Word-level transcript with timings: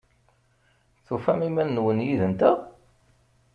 Tufam 1.05 1.39
iman-nwen 1.47 1.99
yid-nteɣ? 2.07 2.57